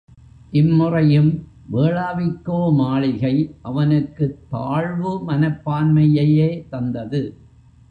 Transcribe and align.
இம்முறையும் 0.51 1.29
வேளாவிக்கோ 1.71 2.71
மாளிகை 2.71 3.33
அவனுக்குத் 3.61 4.49
தாழ்வு 4.49 5.13
மனப்பான்மையையே 5.27 6.67
தந்தது. 6.69 7.21